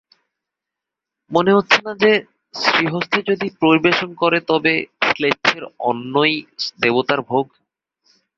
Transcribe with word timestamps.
মনে 1.31 1.51
হচ্ছে 1.53 1.79
না 1.81 1.93
যে, 2.03 2.11
শ্রীহস্তে 2.55 3.19
যদি 3.29 3.47
পরিবেশন 3.61 4.09
করে 4.13 4.39
তবে 4.49 4.73
ম্লেচ্ছের 5.09 5.63
অন্নই 5.89 6.33
দেবতার 6.79 7.21
ভোগ? 7.21 7.45